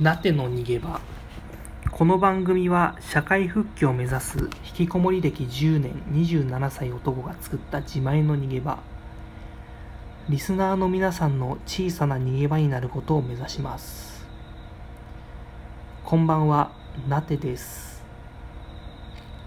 [0.00, 1.00] なての逃げ場。
[1.90, 8.78] この番組は社会復帰を目指す引きこもり歴10年27歳男が作った自前の逃げ場。
[10.28, 14.24] リスナーの皆さんの小さな逃げ場になることを目指します。
[16.04, 16.70] こんばんは
[17.08, 18.04] なてです。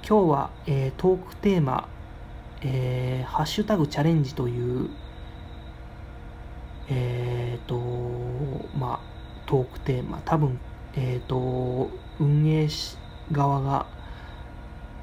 [0.05, 1.87] 今日は、えー、トークテーマ、
[2.61, 4.89] えー、ハッシュタグチャレンジという
[9.85, 10.59] テーマ多分
[10.95, 11.89] え、ー、と
[12.19, 12.67] 運営
[13.31, 13.85] 側が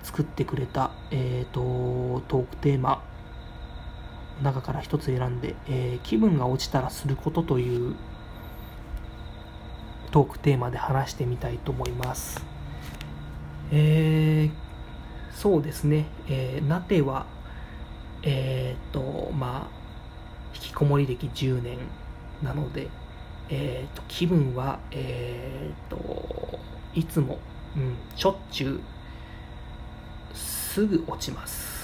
[0.02, 3.02] 作ってくれた、えーと、トークテーマ
[4.42, 7.96] 中から一つ選んで、えー、気分が落ちたらすることという
[10.10, 12.44] トークテーマで話してみたいと思います。
[13.70, 14.52] えー、
[15.32, 17.26] そうですね、えー、なては、
[18.22, 21.78] えっ、と、まあ、引きこもり歴10年
[22.42, 22.88] なので、
[23.48, 26.58] えーと、気分は、えーと、
[26.94, 27.38] いつも、
[27.76, 31.78] うん、しょっちゅうすぐ落ちます。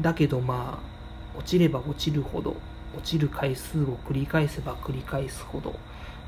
[0.00, 2.56] だけどまあ落ちれば落ちるほど
[2.96, 5.74] 落ちる回数を繰り返せば繰り返すほど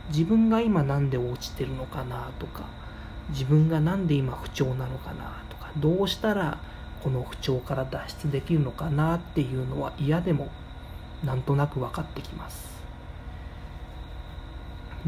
[0.08, 2.64] 自分が今何で落ちてるのかなとか
[3.30, 6.58] 自分が何で今不調なのかなとかどうしたら
[7.02, 10.48] この不調から脱出できるのかなっていうのは嫌でも
[11.24, 12.81] なんとなく分かってきます。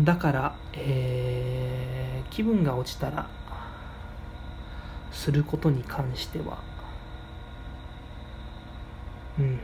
[0.01, 3.29] だから、えー、気分が落ちたら
[5.13, 6.59] することに関しては
[9.39, 9.61] うん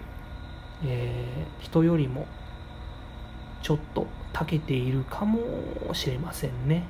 [0.84, 2.27] えー、人よりも
[3.62, 5.41] ちょっと長けているかも
[5.92, 6.84] しれませんね。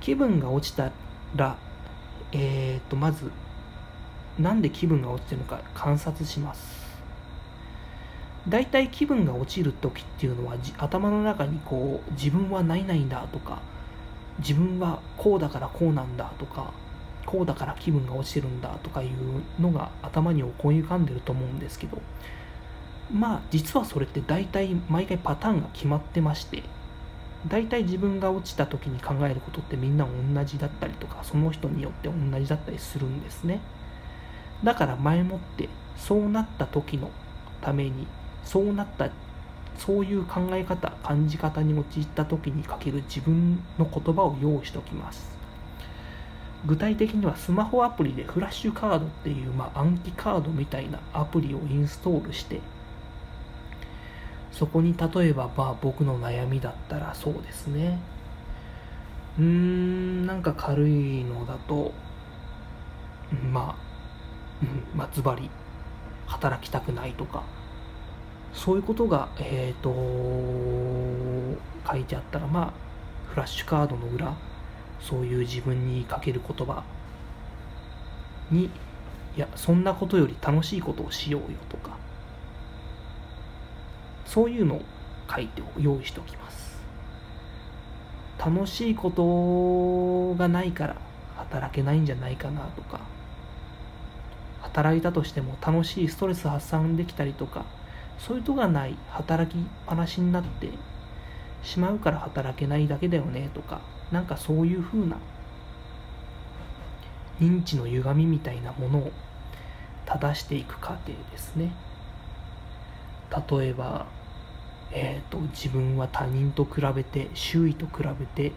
[0.00, 0.90] 気分が落ちた
[1.36, 1.56] ら
[2.32, 3.30] えっ、ー、とまず
[4.38, 6.87] なんで気分が落ちてるのか観察します。
[8.46, 13.60] 大体気分が落ちる時っていうのは頭の中にこう自分はないないんだとか
[14.38, 16.72] 自分はこうだからこうなんだとか
[17.26, 22.00] こうだから気分が落ちてるんだとかいうのが頭に思い浮かんでると思うんですけど
[23.12, 26.62] まあ実はそれって大体毎回パターンが決まってまして
[27.46, 33.60] 大体自分が落ちた時に考えることってみんな同じだったりとかその人によって同じだったりするんですね。
[34.64, 37.10] だから前もってそうなった時の
[37.60, 38.06] ために
[38.48, 39.10] そうなった
[39.76, 45.36] そういう考え方感じ方に陥った時にかける自分の言葉を用意しておきます。
[46.66, 52.60] 具体的にはスマホアプリでフラッシュカードっていう、まあ、暗記カードみたいなアプリをインストールして
[54.50, 58.00] そこに例えば、まあ、僕の悩みだったらそうですね。
[59.38, 61.92] うーんなんか軽いのだと
[63.52, 63.84] まあ、
[64.62, 65.48] うん、まあズバリ
[66.26, 67.44] 働きたくないとか
[68.58, 69.92] そういうことが、え、ー、と
[71.88, 72.72] 書いてあったら、まあ、
[73.30, 74.34] フラッシュカードの裏、
[75.00, 76.82] そういう自分にかける言葉
[78.50, 78.70] に、い
[79.36, 81.96] や、そんなことより楽しいことをしようよとか、
[84.26, 84.82] そういうのを
[85.32, 86.82] 書いて用意しておきます。
[88.44, 90.96] 楽しいことがないから
[91.36, 93.00] 働けないんじゃないかなとか、
[94.62, 97.64] 働いたとしても楽しいストレス発散できたりとか、
[98.18, 100.70] そういうとがない働きっぱなしになって
[101.62, 103.80] しまうから働けないだけだよねとか
[104.12, 105.16] なんかそういう風な
[107.40, 109.12] 認知の歪みみたいなものを
[110.06, 111.70] 正していく過程ですね。
[113.30, 114.06] 例えば、
[114.90, 118.52] えーと、自分は他人と比べて周囲と比べて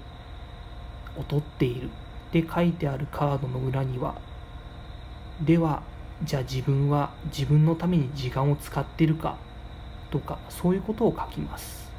[1.18, 1.90] 劣っている。
[2.32, 4.16] って書いてあるカードの裏には
[5.42, 5.84] では
[6.24, 9.38] じゃあ自分は自分のために時間を使ってるか
[10.12, 11.90] とかそういうことを書きます。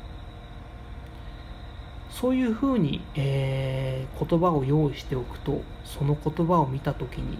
[2.10, 7.38] そういうふうに、えー、言葉を用意しておくとその言葉を見た時に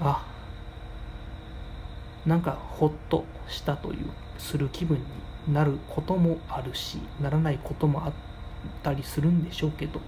[0.00, 0.24] あ
[2.24, 4.06] なんかほっとしたという
[4.38, 8.12] する気分になることもあるしならないこともあっ
[8.82, 10.00] たりするんでしょうけど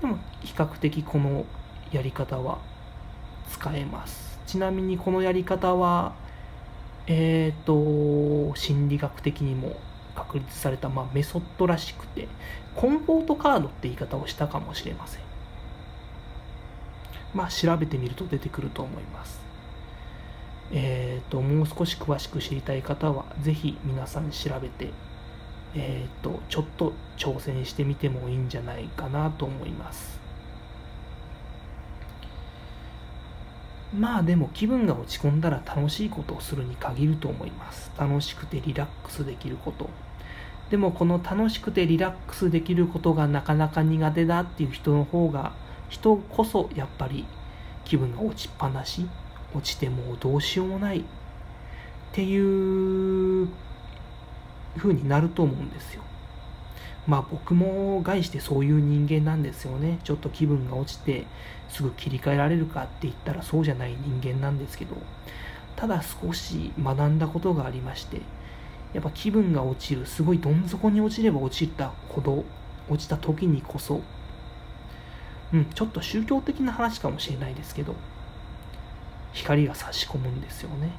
[0.00, 1.46] でも比較的この
[1.90, 2.58] やり方は
[3.50, 4.38] 使えます。
[4.46, 6.14] ちなみにこのやり方は
[7.06, 9.76] えっ、ー、と、心理学的にも
[10.14, 12.28] 確立された、まあ、メソッドらしくて、
[12.76, 15.22] コンフォートカードって言い方をしたかもしれません。
[17.34, 19.40] まあ、調べてみると出てくると思います。
[20.70, 24.90] えっ、ー、と、もう少し詳しく知りたい方は、ぜひ皆さん調べて、
[25.74, 30.21] えっ、ー、と、ちょっと挑戦してみてもいいんじゃないかなと思います。
[33.94, 37.90] まあでも気分が落ち込んだら楽しいことをするに限ると思います。
[37.98, 39.90] 楽しくてリラックスできること。
[40.70, 45.52] でもこの楽しくてリラックスできることがなかなか苦手だっていう人の方が
[45.90, 47.26] 人こそやっぱり
[47.84, 49.06] 気分が落ちっぱなし
[49.54, 51.04] 落ちてもうどうしようもないっ
[52.12, 53.48] ていう
[54.78, 56.02] 風になると思うんですよ
[57.06, 59.98] まあ僕も概してそういう人間なんですよね。
[60.04, 61.24] ちょっと気分が落ちて
[61.68, 64.96] すぐ切り替えられるかって言ったらそうじゃない人間なんですけど
[65.74, 68.20] ただ少し学んだことがありまして
[68.92, 72.44] やっぱ気分が落ちるすごいどん底に落ちれば落ちたほど
[72.88, 74.02] 落ちた時にこそ
[75.52, 77.94] うんちょっと宗教的な話かもしれないですけど
[79.32, 80.90] 光が差し込むんですよね。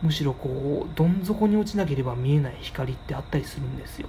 [0.00, 4.08] むしろこうどん底に落ちなければ見えない光ってあったりするんですよ。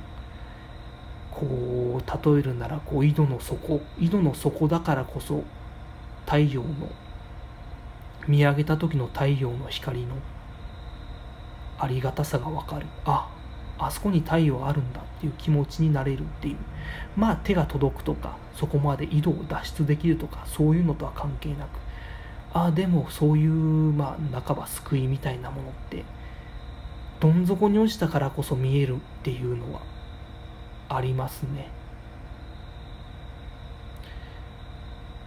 [1.31, 5.43] こう例えるならこう井戸の底井戸の底だからこそ
[6.25, 6.69] 太陽の
[8.27, 10.15] 見上げた時の太陽の光の
[11.79, 12.85] ありがたさがわかる。
[13.05, 13.29] あ
[13.77, 16.57] あそこに太陽あるんだっていう気持ちになれるっていう。
[17.15, 21.69] まあ手が届くとかそこまで井戸を脱出できるとかそういうのとは関係なく。
[22.53, 26.03] あでもそういうまあ半ば救いみたいなものって
[27.19, 29.81] どん底に落ちたからこそ見えるっていうのは
[30.89, 31.69] ありますね。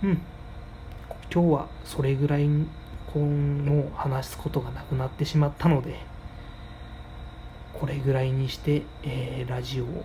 [0.02, 0.22] うん。
[1.32, 2.66] 今日はそれぐらいも
[3.14, 5.98] う話すことがなくなってしまったので
[7.74, 10.04] これぐらいにして、えー、ラジオを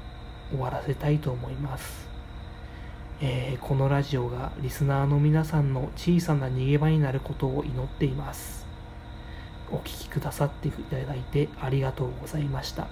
[0.49, 2.07] 終わらせたいと思います、
[3.21, 8.65] えー、このラジオがリスナーの皆さんの小さな逃げ場になることを祈っています。
[9.69, 12.87] お聴きくださっていただいてありがとうございました。